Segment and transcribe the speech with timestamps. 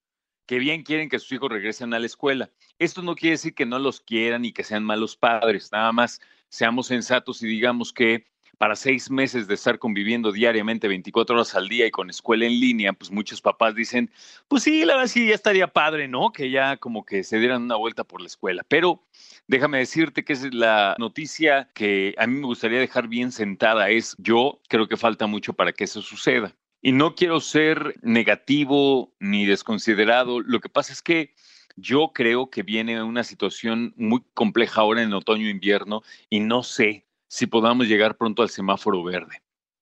[0.49, 2.49] Que bien quieren que sus hijos regresen a la escuela.
[2.79, 5.71] Esto no quiere decir que no los quieran y que sean malos padres.
[5.71, 8.25] Nada más seamos sensatos y digamos que
[8.57, 12.59] para seis meses de estar conviviendo diariamente 24 horas al día y con escuela en
[12.59, 14.09] línea, pues muchos papás dicen,
[14.47, 16.31] pues sí, la verdad sí, ya estaría padre, ¿no?
[16.31, 18.65] Que ya como que se dieran una vuelta por la escuela.
[18.67, 19.03] Pero
[19.45, 23.91] déjame decirte que es la noticia que a mí me gustaría dejar bien sentada.
[23.91, 26.55] Es, yo creo que falta mucho para que eso suceda.
[26.81, 30.39] Y no quiero ser negativo ni desconsiderado.
[30.39, 31.33] Lo que pasa es que
[31.75, 37.47] yo creo que viene una situación muy compleja ahora en otoño-invierno y no sé si
[37.47, 39.41] podamos llegar pronto al semáforo verde.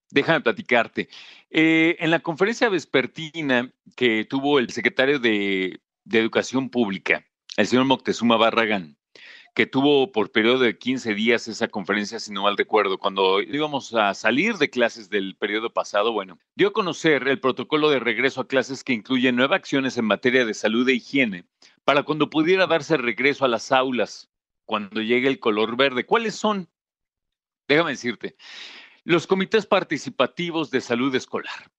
[0.09, 1.09] Déjame platicarte.
[1.49, 7.25] Eh, en la conferencia vespertina que tuvo el secretario de, de Educación Pública,
[7.57, 8.97] el señor Moctezuma Barragán,
[9.57, 13.91] que tuvo por periodo de 15 días esa conferencia, si no mal recuerdo, cuando íbamos
[13.95, 18.39] a salir de clases del periodo pasado, bueno, dio a conocer el protocolo de regreso
[18.39, 21.45] a clases que incluye nueve acciones en materia de salud e higiene
[21.85, 24.29] para cuando pudiera darse regreso a las aulas,
[24.65, 26.05] cuando llegue el color verde.
[26.05, 26.69] ¿Cuáles son?
[27.67, 28.35] Déjame decirte,
[29.05, 31.71] los comités participativos de salud escolar,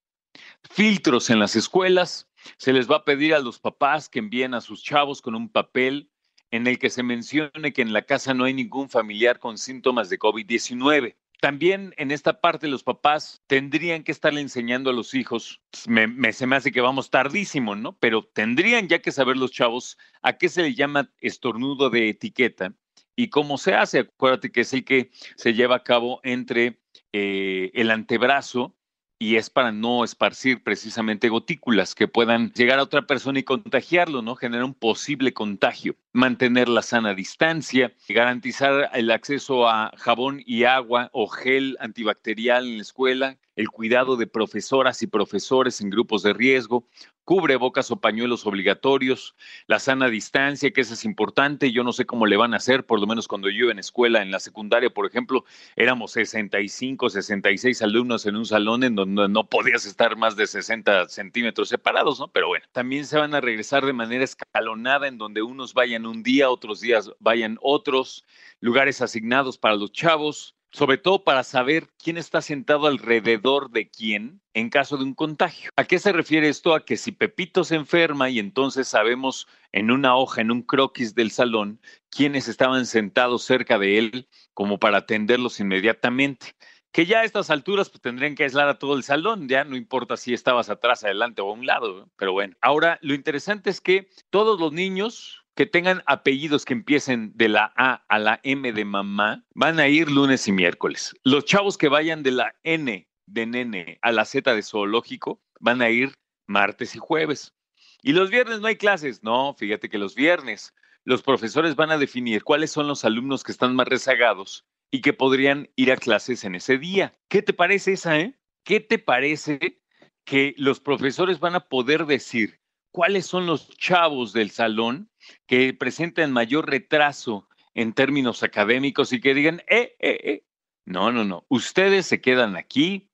[0.69, 4.61] filtros en las escuelas, se les va a pedir a los papás que envíen a
[4.61, 6.11] sus chavos con un papel
[6.51, 10.09] en el que se mencione que en la casa no hay ningún familiar con síntomas
[10.09, 11.17] de COVID-19.
[11.41, 16.47] También en esta parte los papás tendrían que estarle enseñando a los hijos, me, se
[16.47, 17.97] me hace que vamos tardísimo, ¿no?
[17.99, 22.75] Pero tendrían ya que saber los chavos a qué se le llama estornudo de etiqueta
[23.15, 24.01] y cómo se hace.
[24.01, 26.81] Acuérdate que es el que se lleva a cabo entre
[27.13, 28.78] eh, el antebrazo
[29.19, 34.23] y es para no esparcir precisamente gotículas que puedan llegar a otra persona y contagiarlo,
[34.23, 34.37] ¿no?
[34.37, 35.97] Generar un posible contagio.
[36.13, 42.77] Mantener la sana distancia, garantizar el acceso a jabón y agua o gel antibacterial en
[42.77, 46.87] la escuela, el cuidado de profesoras y profesores en grupos de riesgo,
[47.25, 49.35] cubre bocas o pañuelos obligatorios,
[49.67, 52.87] la sana distancia, que eso es importante, yo no sé cómo le van a hacer,
[52.87, 57.11] por lo menos cuando yo iba en escuela, en la secundaria, por ejemplo, éramos 65,
[57.11, 62.21] 66 alumnos en un salón en donde no podías estar más de 60 centímetros separados,
[62.21, 62.29] ¿no?
[62.29, 66.23] Pero bueno, también se van a regresar de manera escalonada, en donde unos vayan un
[66.23, 68.25] día, otros días vayan otros,
[68.61, 74.41] lugares asignados para los chavos, sobre todo para saber quién está sentado alrededor de quién
[74.55, 75.71] en caso de un contagio.
[75.77, 76.75] ¿A qué se refiere esto?
[76.75, 81.15] A que si Pepito se enferma y entonces sabemos en una hoja, en un croquis
[81.15, 81.81] del salón,
[82.11, 86.55] quiénes estaban sentados cerca de él como para atenderlos inmediatamente.
[86.91, 89.77] Que ya a estas alturas pues, tendrían que aislar a todo el salón, ya no
[89.77, 92.57] importa si estabas atrás, adelante o a un lado, pero bueno.
[92.61, 97.73] Ahora, lo interesante es que todos los niños, que tengan apellidos que empiecen de la
[97.75, 101.17] A a la M de mamá, van a ir lunes y miércoles.
[101.25, 105.83] Los chavos que vayan de la N de nene a la Z de zoológico van
[105.83, 106.15] a ir
[106.47, 107.57] martes y jueves.
[108.05, 109.25] Y los viernes no hay clases.
[109.25, 113.51] No, fíjate que los viernes los profesores van a definir cuáles son los alumnos que
[113.51, 117.15] están más rezagados y que podrían ir a clases en ese día.
[117.29, 118.39] ¿Qué te parece esa, eh?
[118.63, 119.83] ¿Qué te parece
[120.25, 122.61] que los profesores van a poder decir
[122.99, 125.09] cuáles son los chavos del salón
[125.47, 130.45] que presentan mayor retraso en términos académicos y que digan, eh, eh, eh,
[130.85, 133.09] no, no, no, ustedes se quedan aquí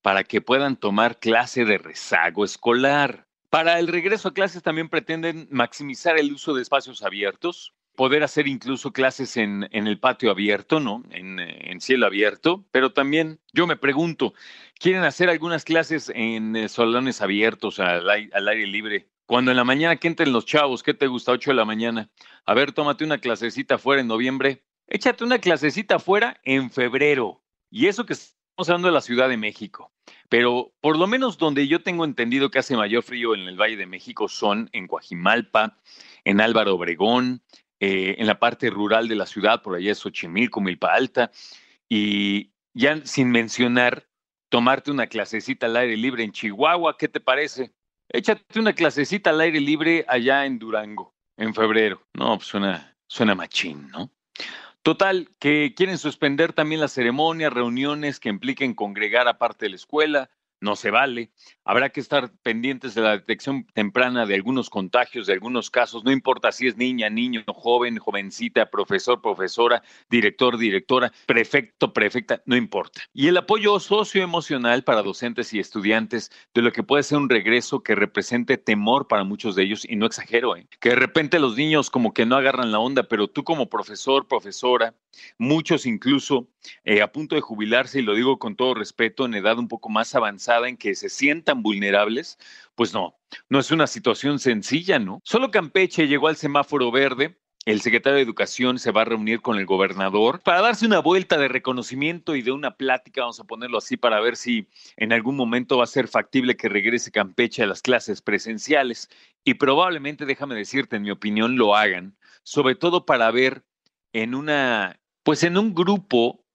[0.00, 3.26] para que puedan tomar clase de rezago escolar.
[3.50, 8.48] Para el regreso a clases también pretenden maximizar el uso de espacios abiertos, poder hacer
[8.48, 11.02] incluso clases en, en el patio abierto, ¿no?
[11.10, 14.32] En, en, cielo abierto, pero también yo me pregunto,
[14.80, 19.10] ¿quieren hacer algunas clases en eh, salones abiertos, al, al aire libre?
[19.26, 21.32] Cuando en la mañana que entren los chavos, ¿qué te gusta?
[21.32, 22.08] 8 de la mañana.
[22.44, 24.64] A ver, tómate una clasecita fuera en noviembre.
[24.86, 27.42] Échate una clasecita fuera en febrero.
[27.68, 29.92] Y eso que estamos hablando de la Ciudad de México.
[30.28, 33.76] Pero por lo menos donde yo tengo entendido que hace mayor frío en el Valle
[33.76, 35.76] de México son en Coajimalpa,
[36.24, 37.42] en Álvaro Obregón,
[37.80, 41.30] eh, en la parte rural de la ciudad, por allá es Xochimilco, Milpa Alta,
[41.88, 44.08] y ya sin mencionar
[44.48, 47.72] tomarte una clasecita al aire libre en Chihuahua, ¿qué te parece?
[48.08, 52.02] Échate una clasecita al aire libre allá en Durango, en febrero.
[52.14, 54.10] No, pues suena, suena machín, ¿no?
[54.82, 60.30] Total, que quieren suspender también las ceremonias, reuniones que impliquen congregar aparte de la escuela,
[60.66, 61.30] no se vale.
[61.64, 66.12] Habrá que estar pendientes de la detección temprana de algunos contagios, de algunos casos, no
[66.12, 73.00] importa si es niña, niño, joven, jovencita, profesor, profesora, director, directora, prefecto, prefecta, no importa.
[73.14, 77.82] Y el apoyo socioemocional para docentes y estudiantes de lo que puede ser un regreso
[77.82, 80.66] que represente temor para muchos de ellos, y no exagero, ¿eh?
[80.80, 84.26] que de repente los niños como que no agarran la onda, pero tú como profesor,
[84.26, 84.94] profesora,
[85.38, 86.48] muchos incluso
[86.84, 89.88] eh, a punto de jubilarse, y lo digo con todo respeto, en edad un poco
[89.88, 92.38] más avanzada, en que se sientan vulnerables,
[92.74, 93.16] pues no,
[93.48, 95.20] no es una situación sencilla, ¿no?
[95.24, 97.38] Solo Campeche llegó al semáforo verde.
[97.64, 101.36] El secretario de Educación se va a reunir con el gobernador para darse una vuelta
[101.36, 105.34] de reconocimiento y de una plática, vamos a ponerlo así, para ver si en algún
[105.34, 109.10] momento va a ser factible que regrese Campeche a las clases presenciales.
[109.42, 113.64] Y probablemente, déjame decirte, en mi opinión, lo hagan, sobre todo para ver
[114.12, 116.46] en una, pues en un grupo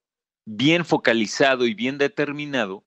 [0.46, 2.86] bien focalizado y bien determinado,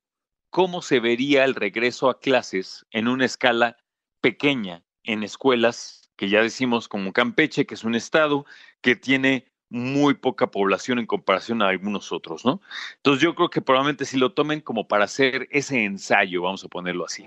[0.49, 3.77] cómo se vería el regreso a clases en una escala
[4.23, 8.47] pequeña en escuelas que ya decimos como Campeche, que es un estado
[8.81, 12.63] que tiene muy poca población en comparación a algunos otros, ¿no?
[12.97, 16.69] Entonces yo creo que probablemente si lo tomen como para hacer ese ensayo, vamos a
[16.69, 17.27] ponerlo así.